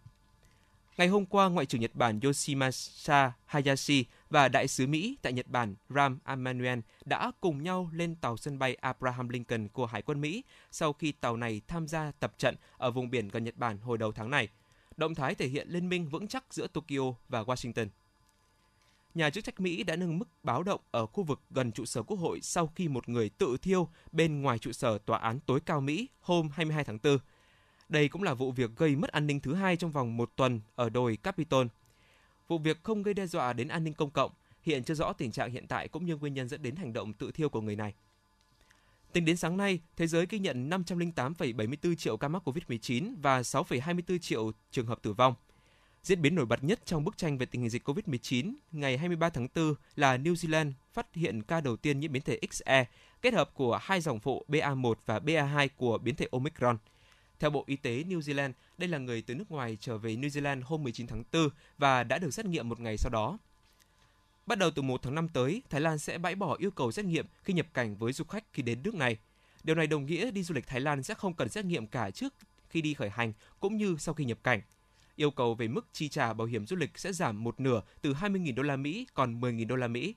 [0.96, 5.46] Ngày hôm qua, Ngoại trưởng Nhật Bản Yoshimasa Hayashi và Đại sứ Mỹ tại Nhật
[5.48, 10.20] Bản Ram Emanuel đã cùng nhau lên tàu sân bay Abraham Lincoln của Hải quân
[10.20, 13.78] Mỹ sau khi tàu này tham gia tập trận ở vùng biển gần Nhật Bản
[13.78, 14.48] hồi đầu tháng này.
[14.96, 17.86] Động thái thể hiện liên minh vững chắc giữa Tokyo và Washington.
[19.14, 22.02] Nhà chức trách Mỹ đã nâng mức báo động ở khu vực gần trụ sở
[22.02, 25.60] Quốc hội sau khi một người tự thiêu bên ngoài trụ sở Tòa án tối
[25.60, 27.18] cao Mỹ hôm 22 tháng 4
[27.92, 30.60] đây cũng là vụ việc gây mất an ninh thứ hai trong vòng một tuần
[30.74, 31.66] ở đồi Capitol.
[32.48, 35.32] Vụ việc không gây đe dọa đến an ninh công cộng, hiện chưa rõ tình
[35.32, 37.76] trạng hiện tại cũng như nguyên nhân dẫn đến hành động tự thiêu của người
[37.76, 37.94] này.
[39.12, 44.18] Tính đến sáng nay, thế giới ghi nhận 508,74 triệu ca mắc COVID-19 và 6,24
[44.18, 45.34] triệu trường hợp tử vong.
[46.02, 49.28] Diễn biến nổi bật nhất trong bức tranh về tình hình dịch COVID-19 ngày 23
[49.28, 52.84] tháng 4 là New Zealand phát hiện ca đầu tiên nhiễm biến thể XE,
[53.22, 56.78] kết hợp của hai dòng phụ BA1 và BA2 của biến thể Omicron–
[57.42, 60.28] theo Bộ Y tế New Zealand, đây là người từ nước ngoài trở về New
[60.28, 63.38] Zealand hôm 19 tháng 4 và đã được xét nghiệm một ngày sau đó.
[64.46, 67.04] Bắt đầu từ 1 tháng 5 tới, Thái Lan sẽ bãi bỏ yêu cầu xét
[67.04, 69.16] nghiệm khi nhập cảnh với du khách khi đến nước này.
[69.64, 72.10] Điều này đồng nghĩa đi du lịch Thái Lan sẽ không cần xét nghiệm cả
[72.10, 72.34] trước
[72.68, 74.60] khi đi khởi hành cũng như sau khi nhập cảnh.
[75.16, 78.12] Yêu cầu về mức chi trả bảo hiểm du lịch sẽ giảm một nửa từ
[78.12, 80.14] 20.000 đô la Mỹ còn 10.000 đô la Mỹ.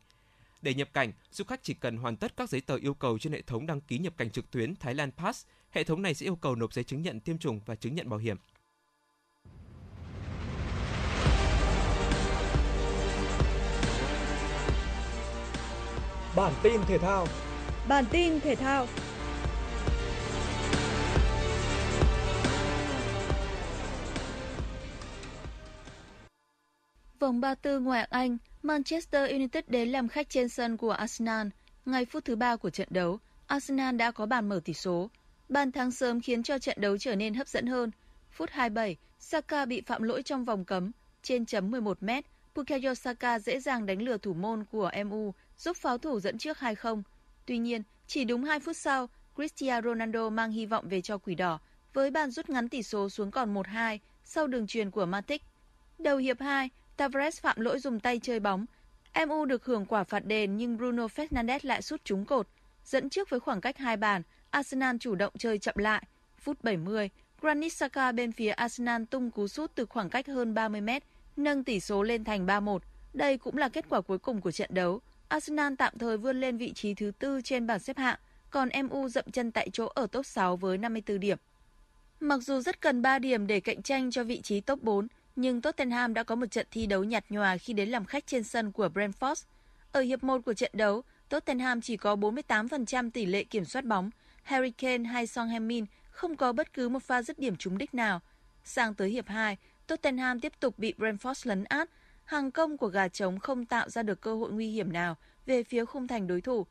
[0.62, 3.34] Để nhập cảnh, du khách chỉ cần hoàn tất các giấy tờ yêu cầu trên
[3.34, 6.26] hệ thống đăng ký nhập cảnh trực tuyến Thái Lan Pass hệ thống này sẽ
[6.26, 8.38] yêu cầu nộp giấy chứng nhận tiêm chủng và chứng nhận bảo hiểm.
[16.36, 17.28] Bản tin thể thao
[17.88, 18.88] Bản tin thể thao
[27.20, 31.48] Vòng 34 ngoại hạng Anh, Manchester United đến làm khách trên sân của Arsenal.
[31.86, 35.10] Ngay phút thứ ba của trận đấu, Arsenal đã có bàn mở tỷ số.
[35.50, 37.92] Bàn thắng sớm khiến cho trận đấu trở nên hấp dẫn hơn.
[38.32, 40.92] Phút 27, Saka bị phạm lỗi trong vòng cấm.
[41.24, 42.10] Trên chấm 11 m
[42.56, 46.58] Bukayo Saka dễ dàng đánh lừa thủ môn của MU, giúp pháo thủ dẫn trước
[46.58, 47.02] 2-0.
[47.46, 51.36] Tuy nhiên, chỉ đúng 2 phút sau, Cristiano Ronaldo mang hy vọng về cho quỷ
[51.36, 51.60] đỏ
[51.94, 55.42] với bàn rút ngắn tỷ số xuống còn 1-2 sau đường truyền của Matic.
[56.00, 58.66] Đầu hiệp 2, Tavares phạm lỗi dùng tay chơi bóng.
[59.28, 62.48] MU được hưởng quả phạt đền nhưng Bruno Fernandes lại sút trúng cột,
[62.86, 64.22] dẫn trước với khoảng cách hai bàn
[64.56, 66.04] Arsenal chủ động chơi chậm lại.
[66.38, 67.10] Phút 70,
[67.42, 71.04] Granit Xhaka bên phía Arsenal tung cú sút từ khoảng cách hơn 30 mét,
[71.38, 72.80] nâng tỷ số lên thành 3-1.
[73.14, 75.02] Đây cũng là kết quả cuối cùng của trận đấu.
[75.28, 79.10] Arsenal tạm thời vươn lên vị trí thứ tư trên bảng xếp hạng, còn MU
[79.10, 81.38] dậm chân tại chỗ ở top 6 với 54 điểm.
[82.20, 85.62] Mặc dù rất cần 3 điểm để cạnh tranh cho vị trí top 4, nhưng
[85.62, 88.72] Tottenham đã có một trận thi đấu nhạt nhòa khi đến làm khách trên sân
[88.72, 89.44] của Brentford.
[89.92, 94.10] Ở hiệp 1 của trận đấu, Tottenham chỉ có 48% tỷ lệ kiểm soát bóng,
[94.46, 97.94] Harry Kane hay Son Heung-min không có bất cứ một pha dứt điểm trúng đích
[97.94, 98.22] nào.
[98.64, 101.90] Sang tới hiệp 2, Tottenham tiếp tục bị Brentford lấn át.
[102.26, 105.64] Hàng công của gà trống không tạo ra được cơ hội nguy hiểm nào về
[105.64, 106.66] phía khung thành đối thủ.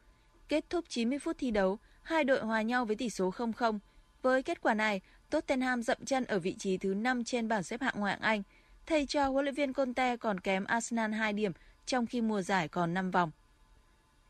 [0.49, 3.79] Kết thúc 90 phút thi đấu, hai đội hòa nhau với tỷ số 0-0.
[4.23, 7.83] Với kết quả này, Tottenham dậm chân ở vị trí thứ 5 trên bảng xếp
[7.83, 8.43] hạng ngoại hạng Anh.
[8.87, 11.53] Thầy cho huấn luyện viên Conte còn kém Arsenal 2 điểm
[11.87, 13.31] trong khi mùa giải còn 5 vòng.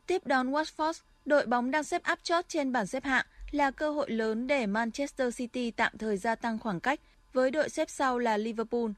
[0.07, 3.91] Tiếp đón Watford, đội bóng đang xếp áp chót trên bảng xếp hạng là cơ
[3.91, 7.01] hội lớn để Manchester City tạm thời gia tăng khoảng cách
[7.33, 8.91] với đội xếp sau là Liverpool.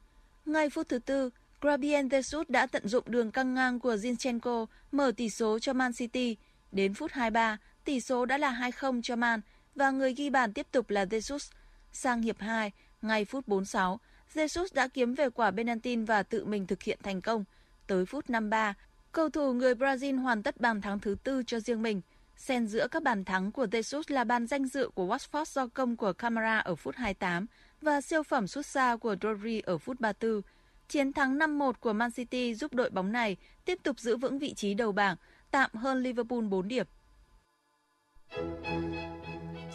[0.47, 5.13] Ngay phút thứ tư, Gabriel Jesus đã tận dụng đường căng ngang của Zinchenko mở
[5.17, 6.37] tỷ số cho Man City.
[6.73, 9.41] Đến phút 23, tỷ số đã là 2-0 cho Man
[9.75, 11.53] và người ghi bàn tiếp tục là Jesus.
[11.93, 14.01] Sang hiệp 2, ngay phút 46,
[14.35, 17.45] Jesus đã kiếm về quả penalty và tự mình thực hiện thành công.
[17.87, 18.75] Tới phút 53,
[19.13, 22.01] cầu thủ người Brazil hoàn tất bàn thắng thứ tư cho riêng mình–
[22.37, 25.97] Xen giữa các bàn thắng của Jesus là bàn danh dự của Watford do công
[25.97, 27.47] của Camara ở phút 28
[27.81, 30.43] và siêu phẩm xuất xa của Rodri ở phút 34.
[30.89, 34.55] Chiến thắng 5-1 của Man City giúp đội bóng này tiếp tục giữ vững vị
[34.55, 35.17] trí đầu bảng,
[35.51, 36.87] tạm hơn Liverpool 4 điểm.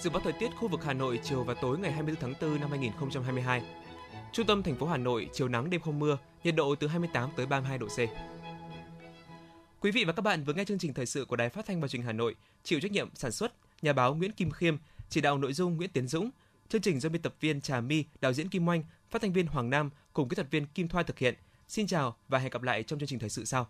[0.02, 2.60] Dự báo thời tiết khu vực Hà Nội chiều và tối ngày 24 tháng 4
[2.60, 3.62] năm 2022.
[4.32, 7.30] Trung tâm thành phố Hà Nội chiều nắng đêm không mưa, nhiệt độ từ 28
[7.36, 8.00] tới 32 độ C.
[9.82, 11.82] Quý vị và các bạn vừa nghe chương trình thời sự của Đài Phát thanh
[11.82, 14.78] và Truyền hình Hà Nội, chịu trách nhiệm sản xuất nhà báo Nguyễn Kim Khiêm,
[15.10, 16.30] chỉ đạo nội dung Nguyễn Tiến Dũng,
[16.69, 19.47] chương trình do biên tập viên Trà My, đạo diễn Kim Oanh, phát thanh viên
[19.47, 21.36] Hoàng Nam cùng kỹ thuật viên Kim Thoa thực hiện.
[21.67, 23.67] Xin chào và hẹn gặp lại trong chương trình thời sự sau.